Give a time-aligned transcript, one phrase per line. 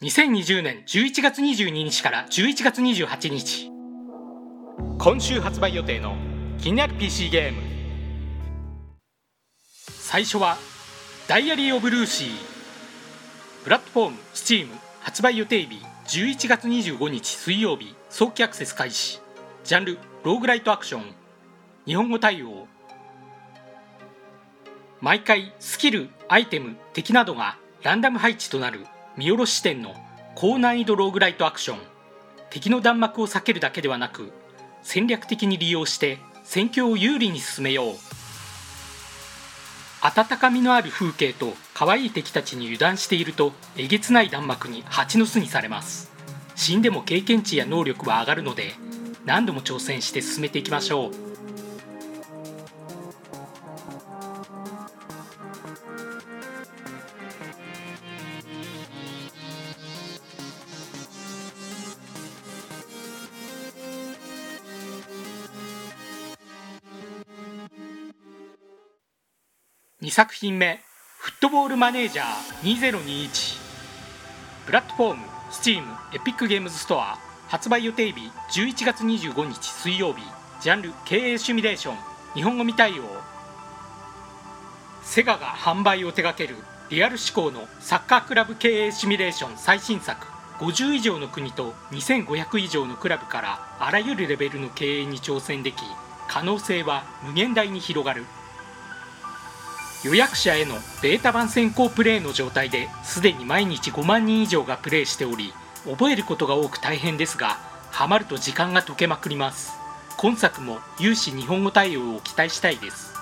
[0.00, 3.68] 2020年11月22日から11月28日。
[4.96, 6.14] 今週発売予定の
[6.56, 7.60] 気になる PC ゲーム。
[9.76, 10.56] 最初は
[11.26, 12.28] 「ダイアリー・オブ・ルーシー」
[13.64, 14.68] プラットフォーム STEAM
[15.00, 19.20] 発売予定日11月25日水曜日早期アクセス開始。
[19.64, 21.12] ジャンルローグライトアクション。
[21.86, 22.68] 日本語対応。
[25.00, 28.86] 毎回スキルアイテム敵などがランダム配置となる。
[29.18, 29.96] 見下ろし視点の
[30.36, 31.78] 高難易度ローグライトアクション。
[32.50, 34.32] 敵の弾幕を避けるだけではなく
[34.84, 37.94] 戦略的に利用して戦況を有利に進めよう。
[40.02, 46.12] 温かみのある風景と可愛い敵たちに油断しているとえげつない弾幕に蜂の巣にされます。
[46.54, 48.74] 死んでも経験値や能力は上がるので
[49.24, 51.27] 何度も挑戦して進めていきましょう。
[70.00, 70.78] 2作品目
[71.18, 73.58] 「フットボールマネージャー2021」
[74.64, 75.82] プラットフォーム STEAM
[76.14, 77.18] エピックゲームズストア。
[77.48, 80.22] 発売予定日11月25日水曜日。
[80.60, 81.96] ジャンル経営シミュレーション。
[82.34, 83.02] 日本語未対応。
[85.02, 86.54] セガが販売を手掛ける
[86.90, 90.28] リアル志向のサッカークラブ経営シミュレーション最新作。
[90.60, 95.82] 50以上の国と2500以上のクラブからあらゆるレベルの経営に挑戦でき
[96.28, 98.24] 可能性は無限大に広がる。
[100.04, 105.52] 予約者へのデータ版先行プレイの状態ですでに毎日5万人以上がプレイしており
[105.84, 107.58] 覚えることが多く大変ですが
[107.90, 109.72] ハマると時間が解けまくります。
[110.18, 113.17] 今作も有志日本語対応を期待したいです。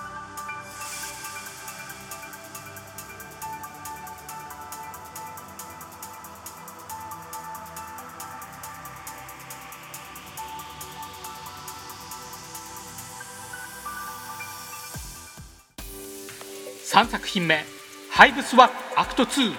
[16.97, 17.63] 3作品目
[18.09, 19.53] 「ハイブスワップアクト2」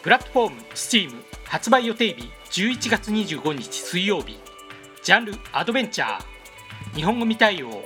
[0.00, 1.10] プラットフォーム STEAM
[1.42, 4.38] 発売予定日11月25日水曜日。
[5.02, 6.24] ジャンルアドベンチャー。
[6.94, 7.82] 日本語未対応。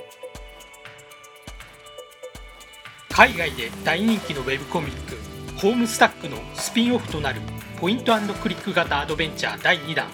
[3.09, 5.17] 海外で大人気のウェブコミック
[5.57, 7.41] 「ホームスタック」のスピンオフとなる
[7.81, 10.05] ポイントクリック型アドベンチャー第2弾。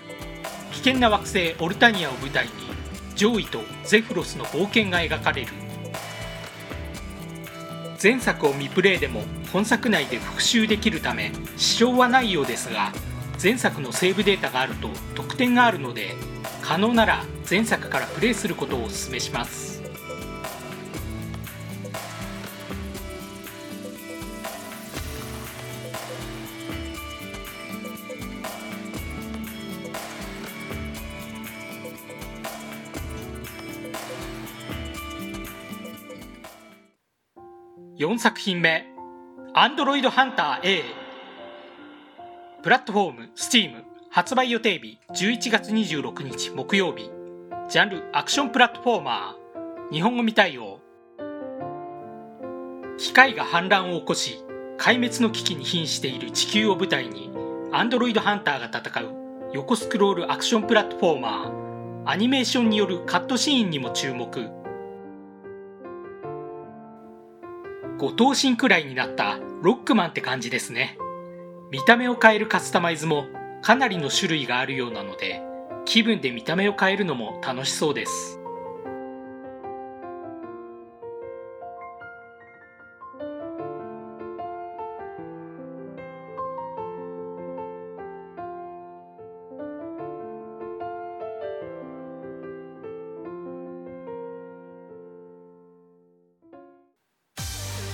[0.71, 2.51] 危険な惑星オルタニアを舞台に
[3.13, 5.64] ジョイとゼフロスの冒険が描かれる
[8.05, 12.93] 前作を未プレイでも本作内で復習できるため支障はないようですが
[13.41, 16.13] 前作のセーブデータがあると得点があるので
[16.61, 19.74] 可能なら前作からプレイすることをお勧めします。
[37.97, 38.83] 4作品目
[39.55, 40.83] 「アンドロイドハンター A」
[42.61, 47.09] プラットフォーム STEAM 発売予定日11月26日木曜日。
[47.69, 49.93] ジャンルアクションプラットフォーマー。
[49.93, 50.81] 日本語未対応。
[52.97, 54.43] 機械が反乱を起こし
[54.77, 57.31] 壊滅の危機に瀕している地球を舞台に
[57.71, 59.51] アンドロイドハンターが戦う。
[59.53, 62.09] 横スクロールアクションプラットフォーマー。
[62.09, 64.64] アニメーションによるカットシーンにも注目。
[67.97, 70.97] 五等身くらいになったロックマンって感じですね。
[71.71, 73.25] 見た目を変えるカスタマイズも
[73.61, 75.41] かなりの種類があるようなので
[75.85, 78.39] 気分で見た目を変えるのも楽しそうです。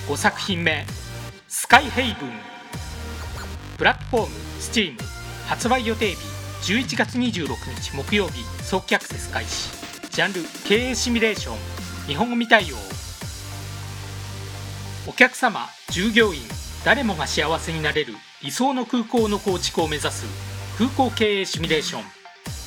[0.08, 0.84] 5作品目
[1.48, 2.30] 「スカイヘイブン」
[3.78, 4.96] プラットフォーム STEAM
[5.46, 6.32] 発売予定日
[6.62, 8.44] 11月26日木曜日。
[8.62, 9.68] 早期アクセス開始。
[10.10, 11.56] ジャンル経営シミュレーション。
[12.06, 12.76] 日本語対応。
[15.08, 16.40] お客様従業員。
[16.84, 20.24] 誰もが幸せになれる理想の空港の構築を目指す。
[20.78, 22.04] 空港経営シミュレーション。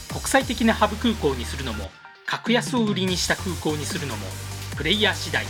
[0.10, 1.90] 国際的なハブ空港にするのも
[2.26, 4.26] 格安を売りにした空港にするのも
[4.76, 5.46] プレイヤー次第。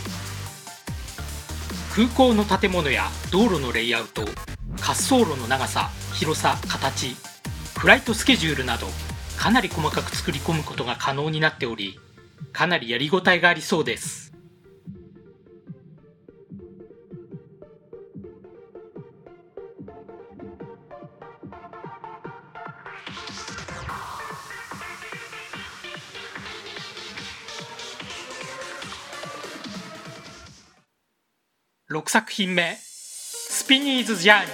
[1.96, 4.34] 空港の建物や道路のレイアウト滑
[4.88, 7.16] 走路の長さ広さ形
[7.78, 8.86] フライトスケジュールなど
[9.38, 11.98] かなり細かく作り込むことが可能になっており
[12.52, 14.25] かなりやりごたえがありそうです。
[31.88, 34.50] 6作品目スピニーズ・ジャーニー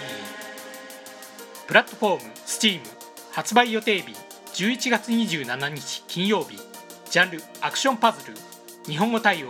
[1.66, 2.80] プラットフォーム Steam
[3.30, 4.14] 発売予定日
[4.52, 6.58] 11月27日金曜日。
[7.10, 8.36] ジャンルアクションパズル。
[8.84, 9.48] 日本語対応。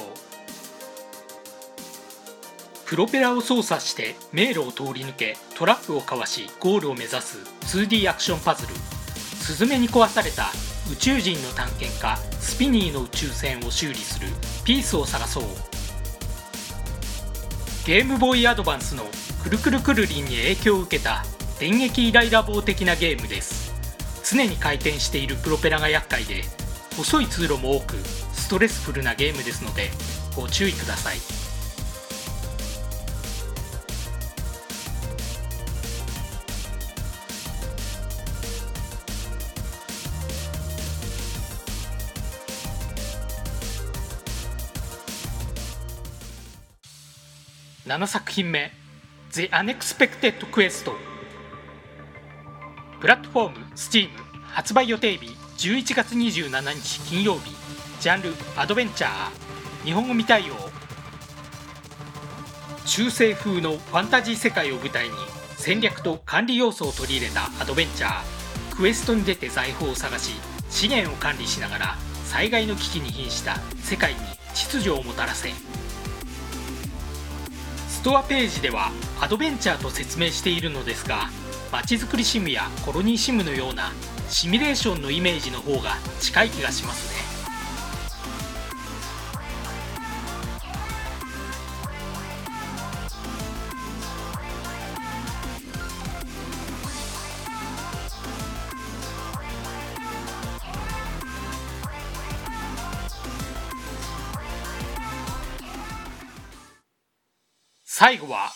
[2.87, 7.39] プロペラを操作して迷路を通り抜けトラップをかわしゴールを目指す
[7.77, 8.75] 2D アクションパズル。
[9.41, 10.53] スズメに壊された
[10.93, 14.29] 宇宙人の探検家スピニーの宇宙船を修理する
[14.65, 15.72] ピースを探そう。
[17.85, 19.03] ゲームボーイアドバンスの
[19.43, 21.25] くるくるくるりんに影響を受けた
[21.59, 23.73] 電撃イライラ棒的なゲームです。
[24.25, 26.45] 常に回転しているプロペラが厄介で
[26.97, 27.97] 細い通路も多く
[28.33, 29.91] ストレスフルなゲームですので
[30.37, 31.42] ご注意ください。
[47.87, 48.71] 7作品目
[49.33, 50.93] The Unexpected Quest
[53.01, 54.09] プラットフォーム Steam
[54.45, 55.27] 発売予定日
[55.59, 57.51] 11月27日金曜日。
[58.01, 59.85] ジャンルアドベンチャー。
[59.85, 60.55] 日本語未対応。
[62.87, 65.15] 中世風のファンタジー世界を舞台に
[65.57, 68.77] 戦略と管理要素を取り入れたアドベンチャー。
[68.77, 70.33] クエストに出て財宝を探し
[70.71, 74.21] 資源を管理しながら災害の危機に瀕した世界に
[74.55, 75.51] 秩序をもたらせ
[78.03, 78.91] ストアページでは
[79.21, 81.31] アドベンチャーと説明しているのですが
[81.71, 83.93] まちづくりシムやコロニーシムのような
[84.29, 87.22] シミュレーションのイメージの方が近い気がしますね。
[107.95, 108.53] 最後は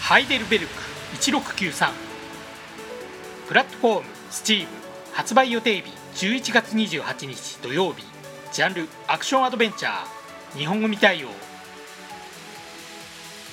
[0.00, 0.72] ハイデルベルク
[1.20, 1.90] 1693
[3.46, 4.66] プラットフォーム Steam
[5.12, 8.06] 発売予定日11月28日土曜日。
[8.52, 10.58] ジャンルアクションアドベンチャー。
[10.58, 11.28] 日本語未対応。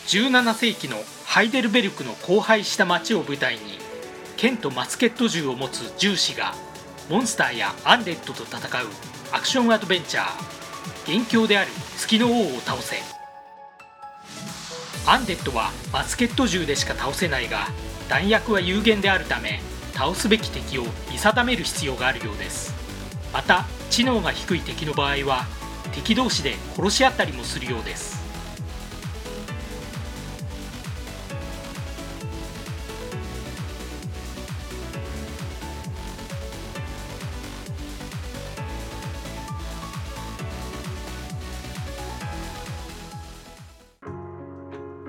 [0.07, 3.79] 17世紀のハイデルベルクの荒廃した町を舞台に
[4.37, 6.53] 剣とマスケット銃を持つ銃士が
[7.09, 8.87] モンスターやアンデッドと戦う
[9.33, 10.27] アクションアドベンチャー。
[11.05, 13.20] 元凶である月の王を倒せ。
[15.05, 17.67] アンデッドはバスケット銃でしか倒せないが
[18.07, 19.59] 弾薬は有限であるため
[19.93, 22.73] 倒すべき敵を見定める必要があるようです。
[23.33, 25.45] また知能が低い敵の場合は
[25.93, 28.20] 敵同士で殺し合ったりもするようです。